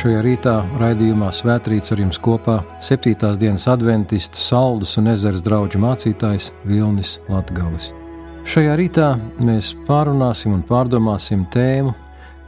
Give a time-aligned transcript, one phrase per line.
[0.00, 3.34] Šajā rītā raidījumā Svētrīts ar jums kopā 7.
[3.36, 7.90] dienas adventistu saldus un ezeras draugu mācītājs Vilnis Latgalis.
[8.48, 9.08] Šajā rītā
[9.44, 11.92] mēs pārunāsim un pārdomāsim tēmu,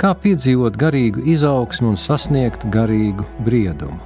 [0.00, 4.00] kā piedzīvot garīgu izaugsmu un sasniegt garīgu briedumu.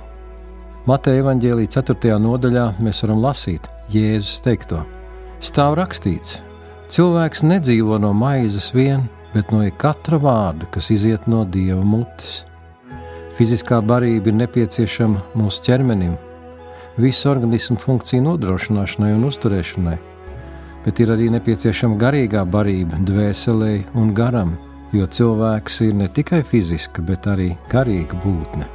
[0.90, 2.18] Mateja evaņģēlī 4.
[2.26, 4.82] nodaļā mēs varam lasīt Jēzus teikto:
[5.38, 6.40] Stāv rakstīts,
[6.90, 9.06] cilvēks nedzīvo no maizes vien,
[9.38, 12.42] bet no katra vārda, kas iziet no dieva mutes.
[13.36, 16.14] Fiziskā barība ir nepieciešama mūsu ķermenim,
[16.96, 19.96] visu organismu funkciju nodrošināšanai un uzturēšanai,
[20.86, 24.54] bet ir arī nepieciešama garīgā barība dvēselē un garam,
[24.96, 28.70] jo cilvēks ir ne tikai fiziska, bet arī garīga būtne.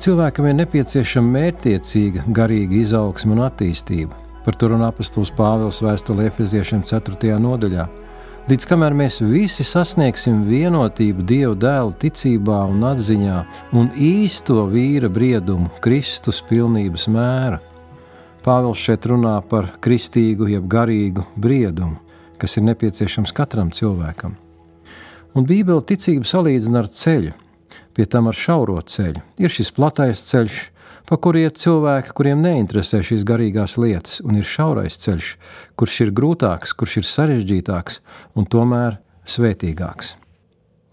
[0.00, 4.16] Cilvēkam ir nepieciešama mērķtiecīga garīga izaugsme un attīstība.
[4.46, 4.88] Par to runā
[5.36, 7.36] Pāvils vēstulē Efeziešiem 4.
[7.36, 7.84] nodaļā.
[8.50, 13.36] Līdz kamēr mēs visi sasniegsim vienotību Dieva dēla ticībā un atziņā
[13.78, 17.60] un īsto vīra briedumu, Kristus pilnības mēra.
[18.42, 22.00] Pāvils šeit runā par kristīgu, jeb garīgu briedumu,
[22.42, 24.34] kas ir nepieciešams katram cilvēkam.
[25.38, 27.36] Un Bībele ticību salīdzina ar ceļu,
[27.94, 29.22] pie tam ar šauro ceļu.
[29.38, 30.58] Ir šis platais ceļš,
[31.10, 35.30] pa kuru iet cilvēki, kuriem neinteresē šīs garīgās lietas, un ir šaurais ceļš,
[35.74, 37.98] kurš ir grūtāks, kurš ir sarežģītāks
[38.38, 40.14] un tomēr svētīgāks.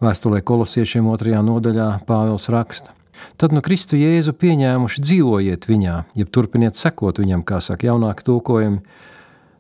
[0.02, 2.94] Vēstulē kolosiešiem otrajā nodaļā Pāvils raksta:
[3.38, 8.82] Tad no Kristu Jēzu pieņēmuši dzīvojiet viņā, jeb turpiniet sekot viņam, kā saka jaunāki tulkojumi.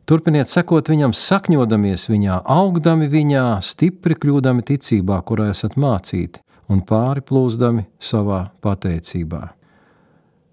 [0.08, 6.41] Turpiniet sekot viņam, sakņodamies viņā, augdami viņā, stipri kļūdami ticībā, kurā esat mācīti,
[6.72, 9.56] un pāri plūzdami savā pateicībā.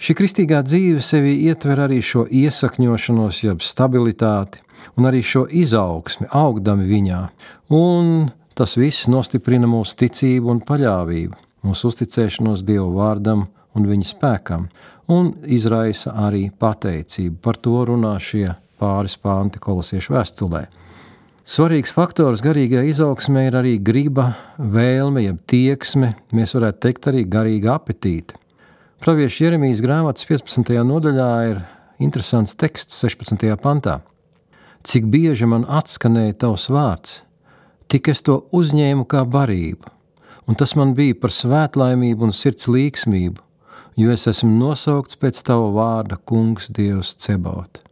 [0.02, 4.60] Šī kristīgā dzīve sevi ietver arī šo iesakņošanos, jeb stabilitāti,
[4.98, 7.20] un arī šo izaugsmi, augdami viņā,
[7.78, 14.68] un tas viss nostiprina mūsu ticību un paļāvību, mūsu uzticēšanos Dieva vārdam un viņa spēkam,
[15.14, 17.38] un izraisa arī pateicību.
[17.42, 18.48] Par to runā šie
[18.82, 20.66] pāris panti kolosiešu vēstulē.
[21.44, 27.76] Svarīgs faktors garīgajā izaugsmē ir arī griba, vēlme, jeb tieksme, mēs varētu teikt arī garīga
[27.76, 28.38] apetīte.
[29.04, 30.70] Pravieša Jeremijas grāmatas 15.
[30.88, 31.58] nodaļā ir
[32.00, 33.42] interesants teksts 16.
[33.60, 33.98] pantā.
[34.80, 37.18] Cik bieži man atskanēja tavs vārds,
[37.84, 39.92] tik es to uzņēmu kā barību,
[40.48, 43.44] un tas man bija par svētlaimību un sirds līksmību,
[44.00, 47.82] jo es esmu nosaukts pēc tava vārda, Kungs, Dievs, Cebaut.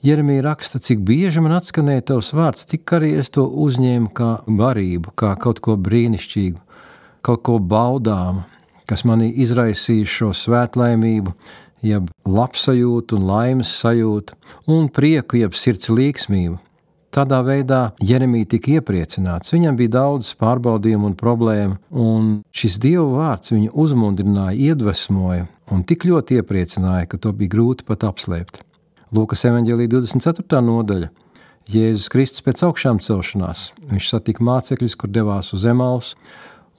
[0.00, 5.12] Jeremija raksta, cik bieži man atskanēja tavs vārds, tik arī es to uzņēmu kā barību,
[5.12, 6.62] kā kaut ko brīnišķīgu,
[7.20, 8.48] kaut ko baudāmu,
[8.88, 11.34] kas manī izraisīja šo svētlaimību,
[11.84, 14.38] jeb labsajūtu un laimes sajūtu,
[14.74, 16.58] un prieku, jeb sirds līksmību.
[17.14, 19.54] Tādā veidā Jeremija tika iepriecināts.
[19.54, 26.04] Viņam bija daudz pārbaudījumu un problēmu, un šis Dieva vārds viņu uzmundrināja, iedvesmoja un tik
[26.08, 28.60] ļoti iepriecināja, ka to bija grūti pat apslēpt.
[29.16, 30.60] Lūkas evanģēlī 24.
[30.64, 31.08] nodaļa.
[31.68, 33.70] Jēzus Kristus pēc augšām celšanās.
[33.90, 36.16] Viņš satika mācekļus, kur devās uz Emausu,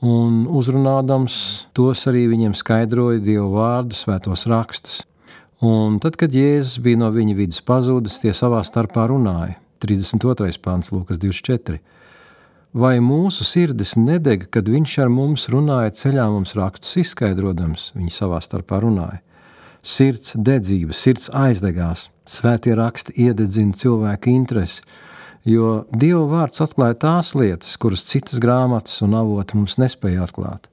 [0.05, 5.01] un uzrunādams tos arī viņiem skaidroja Dieva vārdu, svētos rakstus.
[5.59, 9.57] Un tad, kad Jēzus bija no viņa vidus pazudis, tie savā starpā runāja.
[9.83, 10.59] 32.
[10.63, 11.79] pāns, Lūkas 24.
[12.75, 18.39] Vai mūsu sirdis nedega, kad viņš ar mums runāja ceļā, mums rakstus izskaidrojams, viņi savā
[18.45, 19.23] starpā runāja.
[19.81, 24.83] Sirds dedzība, sirds aizdegās, svētie raksti iededzina cilvēku interesi,
[25.47, 30.67] jo Dieva vārds atklāja tās lietas, kuras citas grāmatas un avoti mums nespēja atklāt.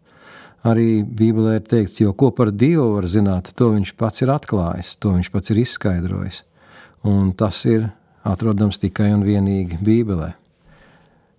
[0.66, 4.96] Arī Bībelē ir teikts, jo ko par Dievu var zināt, to viņš pats ir atklājis,
[4.98, 6.42] to viņš pats ir izskaidrojis.
[7.06, 7.90] Un tas ir
[8.26, 10.32] atrodams tikai un vienīgi Bībelē.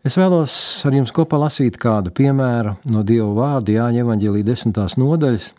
[0.08, 0.54] Es vēlos
[0.88, 4.78] ar jums kopā lasīt kādu piemēru no Dieva vārda Jāņa Evanģelī 10.
[5.02, 5.50] nodaļas,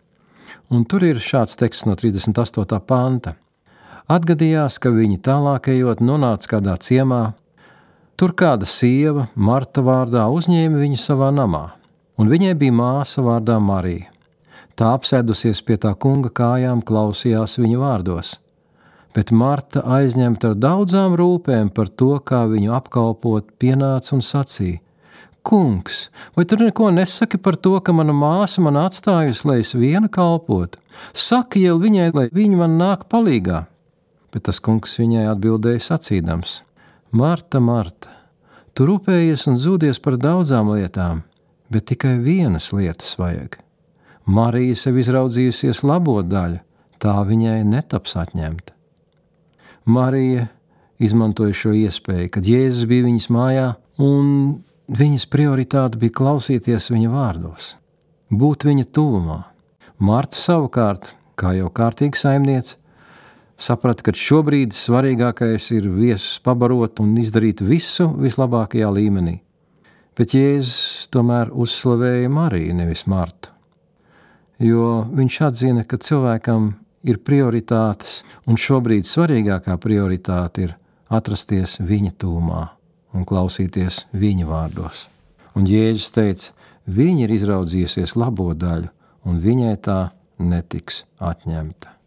[0.72, 2.78] un tur ir šāds teksts no 38.
[2.88, 3.34] panta.
[4.08, 7.34] Atgadījās, ka viņi tālākajot nonāca kādā ciemā,
[8.18, 11.68] Tur kāda sieva, Marta vārdā, uzņēma viņu savā namā,
[12.18, 14.08] un viņai bija māsa vārdā Marija.
[14.74, 18.32] Tā apsēdusies pie tā kunga kājām, klausījās viņa vārdos.
[19.14, 24.82] Bet Marta, aizņemta ar daudzām rūpēm par to, kā viņu apkalpot, pienāca un sacīja:
[25.46, 30.10] Kungs, vai tu neko nesaki par to, ka mana māsa man atstājusi, lai es viena
[30.10, 30.82] kalpotu?
[31.14, 33.68] Saki jau viņai, lai viņa man nāk palīgā.
[34.34, 36.64] Bet tas kungs viņai atbildēja sacīdams:
[37.10, 38.10] Marta, Marta,
[38.76, 41.22] tu rūpējies un zūdies par daudzām lietām,
[41.72, 43.56] bet tikai vienas lietas vajag.
[44.28, 46.60] Marija sev izraudzījusies labo daļu,
[47.00, 48.74] tā viņai netaps atņemta.
[49.88, 50.50] Marija
[51.00, 54.60] izmantoja šo iespēju, kad Jēzus bija viņas mājā, un
[54.92, 57.74] viņas prioritāte bija klausīties viņa vārdos.
[58.28, 59.46] būt viņa tuvumā.
[59.98, 62.76] Marta savukārt, kā jau kārtīga saimniece,
[63.58, 69.38] saprata, ka šobrīd svarīgākais ir viesus pabarot un izdarīt visu vislabākajā līmenī.
[70.18, 73.52] Bet Jēzus tomēr uzslavēja Mariju, nevis Martu.
[74.58, 76.72] Jo viņš atzina, ka cilvēkam
[77.06, 80.74] ir prioritātes, un šobrīd svarīgākā prioritāte ir
[81.14, 82.64] atrasties viņa tūmā
[83.14, 85.06] un klausīties viņa vārdos.
[85.54, 86.56] Un Jēzus teica,
[86.86, 88.90] viņa ir izraudzījusies labo daļu,
[89.26, 90.00] un viņai tā
[90.38, 91.97] netiks atņemta.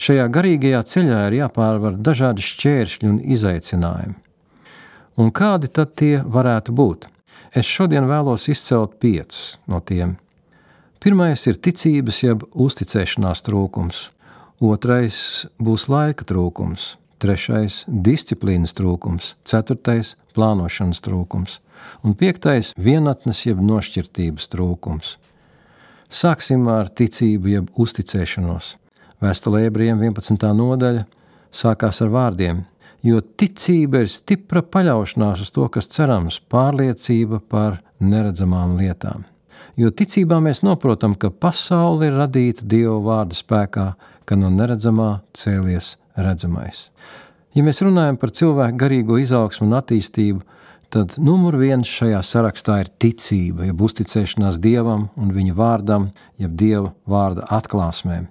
[0.00, 4.16] Šajā garīgajā ceļā ir jāpārvar dažādi šķēršļi un izaicinājumi.
[5.20, 7.04] Un kādi tad tie varētu būt?
[7.52, 10.14] Es šodien vēlos izcelt piecus no tiem.
[11.04, 14.06] Pirmais ir ticības, jeb uzticēšanās trūkums,
[14.64, 21.58] otrais būs laika trūkums, trešais- disciplīnas trūkums, ceturtais- plānošanas trūkums,
[22.04, 25.16] un piektais- vienatnes jeb nošķirtības trūkums.
[26.08, 28.76] Sāksim ar ticību, jeb uzticēšanos.
[29.20, 30.48] Vēstulē ebrejiem 11.
[30.56, 31.04] nodaļa
[31.52, 32.62] sākās ar vārdiem:
[33.04, 39.26] jo ticība ir stipra paļaušanās uz to, kas cerams, pārliecība par neredzamām lietām.
[39.76, 43.86] Jo ticībā mēs saprotam, ka pasaule ir radīta Dieva vārda spēkā,
[44.24, 46.88] ka no neredzamā cēlies redzamais.
[47.54, 50.42] Ja mēs runājam par cilvēku garīgo izaugsmu un attīstību,
[50.90, 56.92] tad numur viens šajā sarakstā ir ticība, jeb uzticēšanās Dievam un viņa vārdam, jeb Dieva
[57.04, 58.30] vārda atklāsmēm.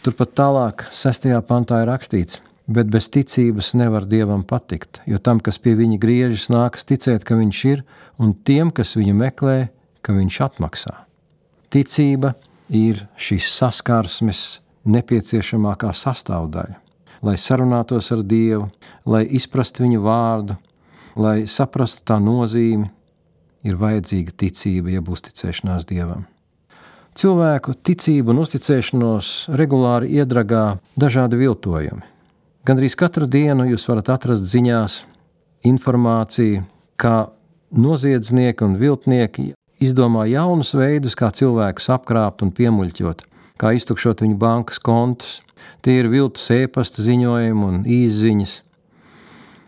[0.00, 2.38] Turpat tālāk, sestajā pantā ir rakstīts,
[2.72, 5.02] bet bez ticības nevar dievam patikt.
[5.04, 7.82] Jo tam, kas pie viņa griežas, nākas ticēt, ka viņš ir,
[8.16, 9.58] un tiem, kas viņu meklē,
[10.00, 10.94] ka viņš atmaksā.
[11.68, 12.32] Ticība
[12.72, 14.42] ir šīs saskarsmes
[14.88, 16.80] nepieciešamākā sastāvdaļa.
[17.20, 18.70] Lai sarunātos ar Dievu,
[19.04, 20.56] lai izprastu viņu vārdu,
[21.20, 22.88] lai saprastu tā nozīmi,
[23.68, 26.24] ir vajadzīga ticība, jeb uzticēšanās Dievam.
[27.20, 32.06] Cilvēku ticību un uzticēšanos regulāri iedragā dažādi viltojumi.
[32.64, 34.94] Gan arī katru dienu jūs varat atrast ziņās
[35.68, 36.62] informāciju,
[36.96, 37.28] kā
[37.76, 39.50] noziedznieki un viltnieki
[39.84, 43.26] izdomā jaunus veidus, kā cilvēkus apkrāpt un piemuļķot,
[43.60, 45.42] kā iztukšot viņu bankas kontus.
[45.84, 48.62] Tie ir viltus e-pasta ziņojumi un īsziņas.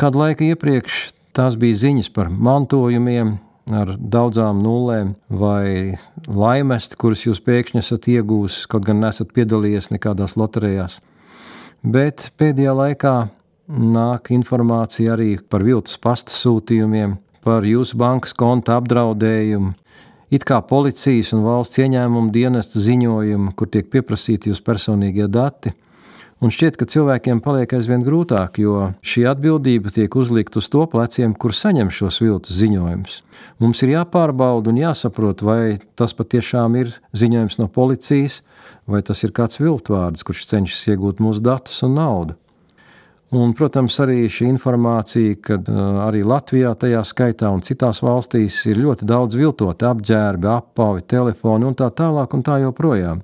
[0.01, 3.37] Kādu laiku iepriekš tās bija ziņas par mantojumiem,
[3.71, 5.95] ar daudzām nulēm, vai
[6.27, 10.99] laimesti, kuras jūs pēkšņi esat iegūsis, kaut gan nesat piedalījies nekādās loterijās
[11.83, 13.15] bet pēdējā laikā
[13.73, 19.75] nāk informācija arī par viltus pasta sūtījumiem, par jūsu bankas konta apdraudējumu,
[20.33, 25.75] it kā policijas un valsts ieņēmuma dienesta ziņojumu, kur tiek pieprasīti jūsu personīgie dati.
[26.43, 31.37] Un šķiet, ka cilvēkiem paliek aizvien grūtāk, jo šī atbildība tiek uzlikta uz to pleciem,
[31.39, 33.21] kur saņem šos viltus ziņojumus.
[33.63, 38.41] Mums ir jāpārbauda un jāsaprot, vai tas patiešām ir ziņojums no policijas,
[38.91, 42.35] vai tas ir kāds viltvārds, kurš cenšas iegūt mūsu datus un naudu.
[43.31, 48.83] Un, protams, arī šī informācija, ka uh, arī Latvijā, tajā skaitā un citās valstīs, ir
[48.83, 53.23] ļoti daudz viltoti apģērbi, apavi, telefoni un tā tālāk un tā joprojām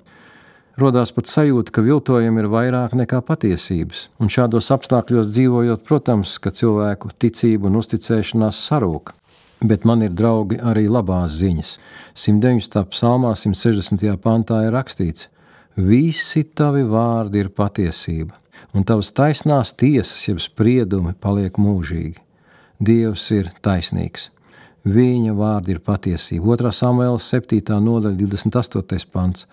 [0.81, 4.07] rodās pat sajūta, ka viltojumi ir vairāk nekā patiesības.
[4.21, 9.13] Un šādos apstākļos dzīvojot, protams, ka cilvēku ticība un uzticēšanās sarūk.
[9.59, 11.75] Bet man ir draugi arī labās ziņas.
[12.15, 12.85] 109.
[12.93, 14.15] psalmā, 160.
[14.23, 15.27] pantā ir rakstīts:
[15.75, 18.35] Visi tavi vārdi ir patiesība,
[18.73, 22.19] un tavas taisnās tiesas, jeb spriedumi, paliek mūžīgi.
[22.79, 24.29] Dievs ir taisnīgs.
[24.87, 26.55] Viņa vārdi ir patiesība.
[26.55, 26.71] 2.
[26.71, 27.59] samuēlā 7.
[27.83, 29.09] nodaļa, 28.
[29.11, 29.45] pants.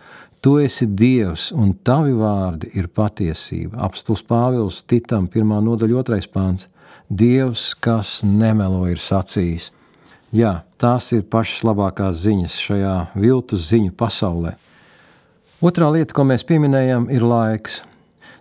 [0.46, 3.80] Tu esi Dievs, un tavi vārdi ir patiesība.
[3.82, 5.42] Apstults Pāvils, Titam, 1.
[5.66, 6.28] nodaļa, 2.
[6.30, 6.68] pāns.
[7.10, 9.72] Dievs, kas nemelo, ir sacījis.
[10.30, 14.54] Jā, tās ir pašas labākās ziņas šajā viltus ziņu pasaulē.
[15.66, 17.80] Otrā lieta, ko mēs pieminējam, ir laiks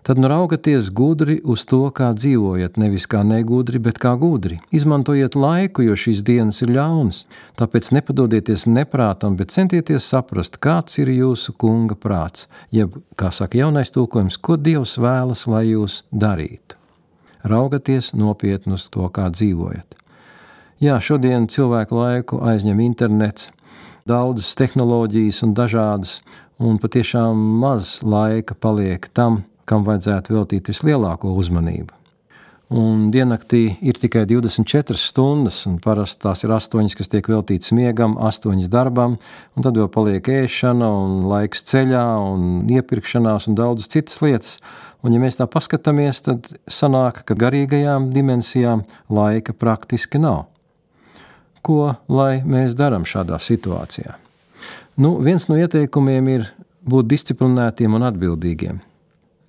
[0.06, 4.60] tad nu raugieties gudri uz to, kā dzīvojat, nevis kā negudri, bet kā gudri.
[4.70, 7.24] Izmantojiet laiku, jo šīs dienas ir ļaunas.
[7.58, 13.90] Tāpēc nepadodieties neprātam, bet centieties saprast, kāds ir jūsu kunga prāts, jeb, kā saka jaunais
[13.96, 16.78] tūkojums, ko Dievs vēlas, lai jūs darītu.
[17.42, 19.98] Raugieties nopietni uz to, kā dzīvojat.
[20.86, 23.50] Jā, šodien cilvēku laiku aizņem internets,
[24.06, 26.20] daudzas tehnoloģijas un dažādas,
[26.62, 31.94] un patiešām maz laika paliek tam, kam vajadzētu veltīt vislielāko uzmanību.
[32.74, 38.16] Un diennaktī ir tikai 24 stundas, un parasti tās ir 8, kas tiek veltītas miegam,
[38.18, 39.20] 8 darbam,
[39.54, 44.58] un tad vēl paliek ēšana, un laiks ceļā, un iepirkšanās, un daudzas citas lietas.
[45.06, 48.82] Un, ja mēs tā paskatāmies, tad sanāk, ka garīgajām dimensijām
[49.14, 50.48] laika praktiski nav.
[51.62, 54.18] Ko lai mēs darām šādā situācijā?
[54.98, 56.50] Nu, viens no ieteikumiem ir
[56.82, 58.82] būt disciplinētiem un atbildīgiem.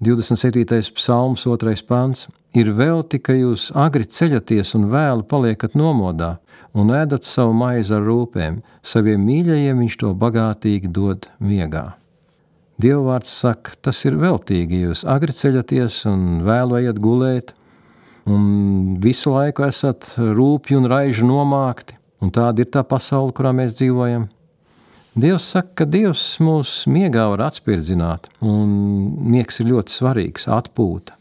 [0.00, 0.92] 27.
[0.92, 1.72] psalms, 2.
[1.88, 6.34] pāns ir vēl tikai jūs agri ceļaties un vēlu paliekat nomodā
[6.76, 11.94] un ēdat savu maizi ar rūpēm, saviem mīļajiem viņš to bagātīgi dod miegā.
[12.76, 17.54] Dievvvārds saka, tas ir veltīgi, jūs agri ceļaties un vēlu ejat gulēt,
[18.28, 23.78] un visu laiku esat rūpīgi un raiži nomākti, un tāda ir tā pasaule, kurā mēs
[23.80, 24.28] dzīvojam.
[25.16, 28.74] Dievs saka, ka Dievs mūs miegā var atspirdzināt, un
[29.32, 31.14] miegs ir ļoti svarīgs, atpūta.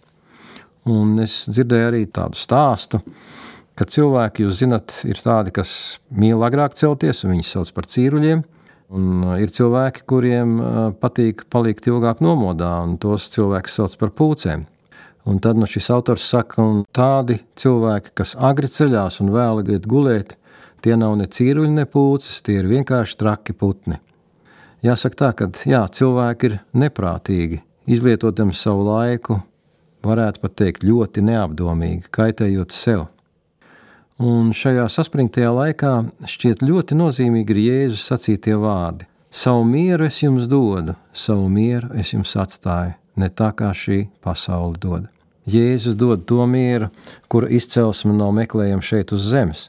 [0.92, 3.00] Un es dzirdēju arī tādu stāstu,
[3.80, 5.72] ka cilvēki, jūs zinat, ir tādi, kas
[6.12, 8.44] mīl agrāk celties, un viņus sauc par cīruļiem.
[9.00, 14.12] Un uh, ir cilvēki, kuriem uh, patīk palikt ilgāk nomodā, un tos cilvēkus sauc par
[14.20, 14.68] pūcēm.
[15.26, 16.68] Un tad nu, šis autors saka, ka
[17.00, 20.36] tādi cilvēki, kas agri ceļās un vēlaties iet gulēt,
[20.86, 23.98] tie nav ne cīruļi, ne pūces, tie ir vienkārši traki putni.
[24.86, 29.40] Jāsaka tā, ka jā, cilvēki ir neprātīgi, izlietotiem savu laiku,
[30.06, 33.08] varētu pat teikt, ļoti neapdomīgi, kaitējot sev.
[34.22, 35.96] Un šajā saspringtajā laikā
[36.32, 42.14] šķiet ļoti nozīmīgi ir Jēzus sacītie vārdi: Savu mieru es jums dodu, savu mieru es
[42.14, 45.10] jums atstāju, ne tā kā šī pasaule dod.
[45.46, 46.90] Jēzus dod to mieru,
[47.30, 49.68] kura izcelsme nav meklējama šeit uz zemes.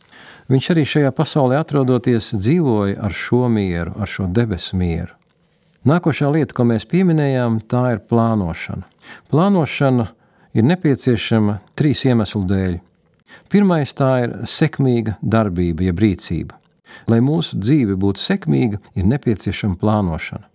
[0.48, 5.12] Viņš arī šajā pasaulē atrodoties, dzīvoja ar šo mieru, ar šo debesu mieru.
[5.86, 8.86] Nākošā lieta, ko mēs pieminējām, tā ir plānošana.
[9.30, 10.08] Plānošana
[10.56, 12.78] ir nepieciešama trīs iemeslu dēļ.
[13.52, 16.58] Pirmais tā ir sekmīga darbība, jeb rīcība.
[17.10, 20.46] Lai mūsu dzīve būtu sekmīga, ir nepieciešama plānošana.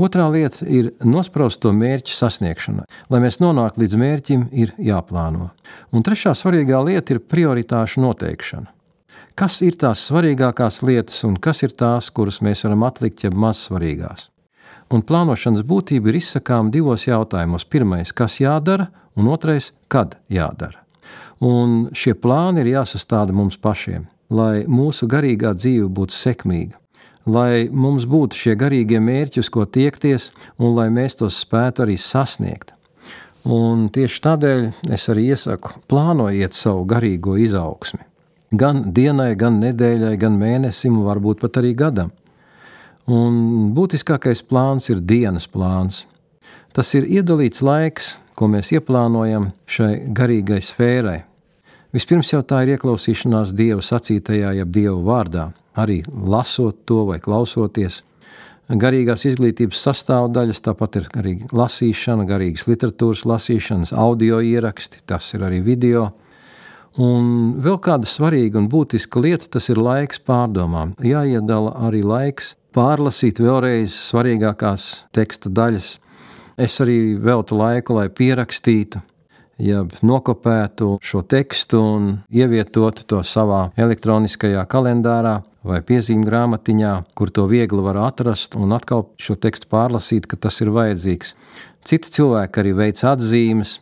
[0.00, 2.86] Otrā lieta ir nospraust to mērķu sasniegšana.
[3.12, 5.50] Lai mēs nonāktu līdz mērķim, ir jāplāno.
[5.92, 8.70] Un trešā svarīgā lieta ir prioritāšu noteikšana.
[9.36, 13.62] Kas ir tās svarīgākās lietas un kas ir tās, kuras mēs varam atlikt, jeb maz
[13.68, 14.28] svarīgās?
[14.92, 17.64] Un plānošanas būtība ir izsakām divos jautājumos.
[17.64, 20.82] Pirmais, kas jādara, un otrais, kad jādara.
[21.42, 26.76] Un šie plāni ir jāsastāda mums pašiem, lai mūsu garīgā dzīve būtu sekmīga,
[27.26, 31.98] lai mums būtu šie garīgie mērķi, uz ko tiekties, un lai mēs tos spētu arī
[32.00, 32.74] sasniegt.
[33.42, 34.64] Un tieši tādēļ
[34.94, 38.04] es arī iesaku, plānojiet savu garīgo izaugsmi.
[38.52, 42.12] Gan dienai, gan nedēļai, gan mēnesim, varbūt pat arī gadam.
[43.10, 46.04] Un būtiskākais plāns ir dienas plāns.
[46.72, 51.22] Tas ir iedalīts laiks, ko mēs ieplānojam šai garīgai sfērai,
[51.92, 58.02] Vispirms jau tā ir ieklausīšanās Dieva sacītajā, jeb Dieva vārdā, arī lasot to vai klausoties.
[58.72, 65.60] Garīgās izglītības sastāvdaļas, tāpat ir arī lasīšana, garīgas literatūras lasīšanas, audio ieraksti, tas ir arī
[65.66, 66.12] video.
[67.00, 70.94] Un vēl kāda svarīga un būtiska lieta, tas ir laiks pārdomām.
[71.04, 75.94] Jāiedala arī laiks pārlasīt vēlreiz svarīgākās teksta daļas.
[76.60, 79.00] Es arī veltu laiku, lai pierakstītu,
[79.60, 87.46] ja nokopētu šo tekstu un ievietotu to savā elektroniskajā kalendārā vai piezīmju grāmatiņā, kur to
[87.50, 91.34] viegli var atrast un atkal šo tekstu pārlasīt, ka tas ir vajadzīgs.
[91.86, 93.78] Citi cilvēki arī veic atzīmes.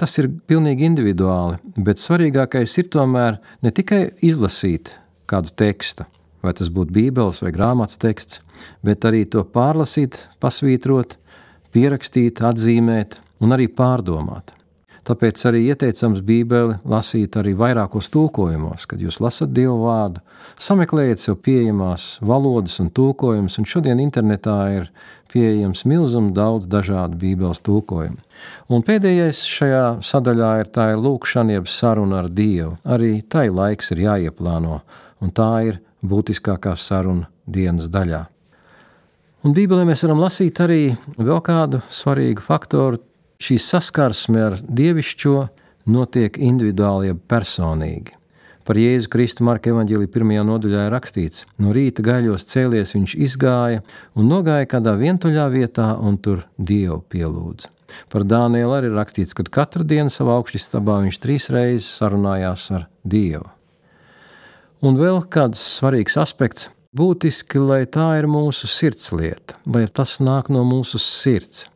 [0.00, 4.96] Tas ir pilnīgi individuāli, bet svarīgākais ir tomēr ne tikai izlasīt
[5.30, 6.08] kādu tekstu,
[6.42, 8.40] vai tas būtu Bībeles vai grāmatas teksts,
[8.82, 11.18] bet arī to pārlasīt, pasvītrot,
[11.76, 14.56] pierakstīt, atzīmēt un arī pārdomāt.
[15.02, 20.22] Tāpēc arī ieteicams Bībeli lasīt arī vairākos tulkojumos, kad jūs lasat Dievu vārdu.
[20.62, 24.86] Sameklējiet sev pieejamās valodas un tulkojumus, un šodien internetā ir
[25.32, 28.20] pieejams milzums daudz dažādu Bībeles tulkojumu.
[28.70, 32.76] Un pēdējais šajā sadaļā ir tā ir lūkšana, jeb saruna ar Dievu.
[32.86, 34.82] Arī tai laiks ir jāieplāno,
[35.18, 38.28] un tā ir būtiskākā saruna dienas daļā.
[39.42, 43.02] Un Bībelē mēs varam lasīt arī vēl kādu svarīgu faktoru,
[43.42, 45.36] šī saskarsme ar dievišķo
[45.92, 48.18] notiek individuāli, jeb personīgi.
[48.62, 53.80] Par Jēzu Kristu Marka evanģēlī pirmajā nodaļā ir rakstīts: No rīta gaļos cēlies viņš izgāja
[54.14, 57.72] un nogāja kādā vientuļā vietā un tur Dievu pielūdza.
[58.12, 62.86] Par Dānielu arī ir rakstīts, ka katru dienu savā augšstabā viņš trīs reizes sarunājās ar
[63.02, 63.50] Dievu.
[64.82, 70.62] Un vēl kāds svarīgs aspekts- būtiski, lai tā ir mūsu sirdslieta, lai tas nāk no
[70.62, 71.66] mūsu sirds.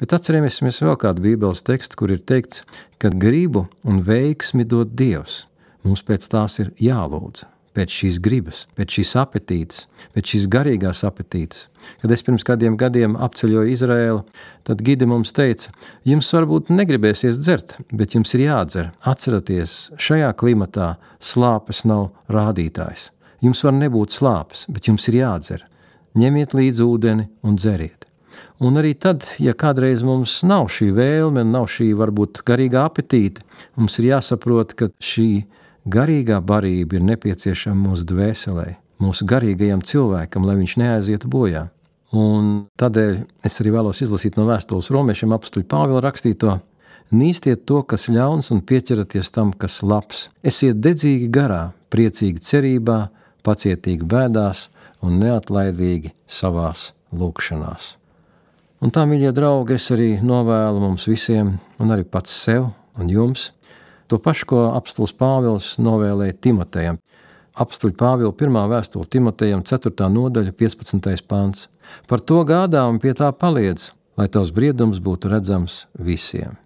[0.00, 2.62] Bet atcerēsimies vēl kādu Bībeles tekstu, kur ir teikts,
[2.98, 5.44] ka gribu un veiksmi dod Dievs.
[5.84, 7.44] Mums pēc tās ir jālūdz,
[7.76, 9.82] pēc šīs gribas, pēc šīs apetītes,
[10.14, 11.66] pēc šīs garīgās apetītes.
[12.00, 14.22] Kad es pirms kādiem gadiem apceļoju Izraēlu,
[14.64, 15.74] tad gidi mums teica,
[16.08, 18.94] jums varbūt negribēsies dzert, bet jums ir jādzer.
[19.04, 23.10] Atcerieties, šajā klimatā slāpes nav rādītājs.
[23.44, 25.68] Jums var nebūt slāpes, bet jums ir jādzer.
[26.14, 28.03] ņemiet līdzi ūdeni un dzeriet.
[28.64, 33.42] Un arī tad, ja kādreiz mums nav šī vēlme, nav šī varbūt garīgā apetīte,
[33.76, 35.28] mums ir jāsaprot, ka šī
[35.90, 38.68] garīgā barība ir nepieciešama mūsu dvēselē,
[39.02, 41.66] mūsu garīgajam cilvēkam, lai viņš neaizietu bojā.
[42.14, 46.60] Un tādēļ es arī vēlos izlasīt no vēstules romiešiem apstuļu Pāvila rakstīto.
[47.14, 50.28] Nīstiet to, kas ļauns, un pieķeraties tam, kas labs.
[50.46, 53.00] Esiet dedzīgi garā, priecīgi cerībā,
[53.44, 54.68] pacietīgi bēdās
[55.04, 57.94] un neatlaidīgi savās lūkšanās.
[58.84, 62.66] Un tā, mīļie draugi, es arī novēlu mums visiem, un arī pats sev
[63.00, 63.46] un jums,
[64.12, 66.98] to pašu, ko apstults Pāvils novēlēja Timotejam.
[67.64, 69.94] Apstuļu Pāvila pirmā vēstule Timotejam, 4.
[70.18, 71.24] nodaļa, 15.
[71.30, 71.70] pāns.
[72.10, 76.60] Par to gādā un pie tā paliedz, lai tavs briedums būtu redzams visiem.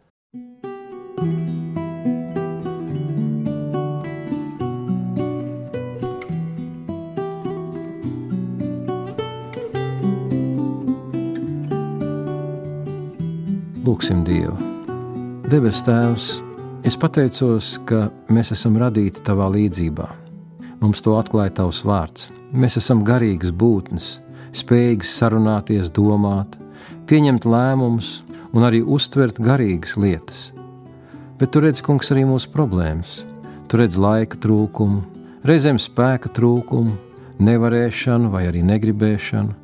[13.89, 14.53] Lūksim Dievu.
[15.49, 16.25] Debes Tēvs,
[16.85, 20.09] es pateicos, ka mēs esam radīti Tavā līdzībā.
[20.83, 22.27] Mums to atklāja Tavs vārds.
[22.53, 24.09] Mēs esam garīgas būtnes,
[24.61, 26.59] spējīgas sarunāties, domāt,
[27.09, 28.11] pieņemt lēmumus
[28.53, 30.51] un arī uztvert garīgas lietas.
[31.41, 33.23] Bet tu redzi, kungs, arī mūsu problēmas.
[33.73, 35.01] Tu redzi laika trūkumu,
[35.49, 36.93] reizēm spēka trūkumu,
[37.41, 39.57] nevarēšanu vai arī negribēšanu.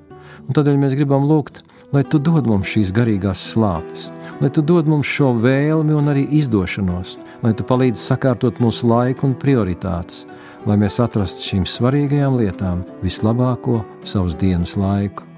[0.48, 1.60] Un tādēļ mēs gribam lūgt,
[1.94, 4.08] lai tu dod mums šīs garīgās slāpes,
[4.40, 7.14] lai tu dod mums šo vēlmi un arī izdošanos,
[7.44, 10.24] lai tu palīdzi sakārtot mūsu laiku un prioritātes,
[10.66, 15.28] lai mēs atrastu šīm svarīgajām lietām vislabāko savas dienas laiku.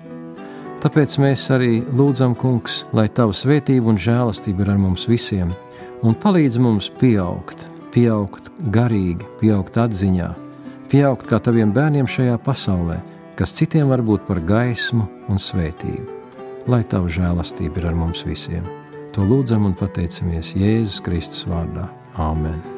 [0.81, 5.53] Tāpēc mēs arī lūdzam, Kungs, lai Tava svētība un žēlastība ir ar mums visiem,
[6.05, 10.33] un palīdz mums pieaugt, pieaugt garīgi, pieaugt atziņā,
[10.93, 13.03] pieaugt kā Taviem bērniem šajā pasaulē,
[13.37, 16.16] kas citiem var būt par gaismu un svētību
[16.71, 18.67] lai Tava žēlastība ir ar mums visiem.
[19.17, 21.89] To lūdzam un pateicamies Jēzus Kristus vārdā.
[22.21, 22.77] Āmen!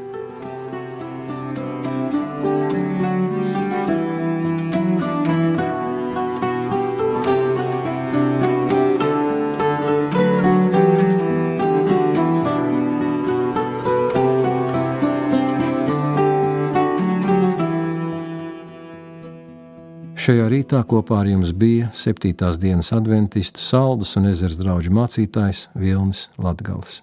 [20.29, 22.35] Šajā rītā kopā ar jums bija 7.
[22.61, 27.01] dienas adventistu saldus un ezers draugu mācītājs Vilnis Latgals.